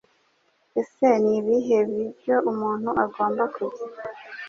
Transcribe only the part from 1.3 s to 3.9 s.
ibihe biryo umuntu agomba kurya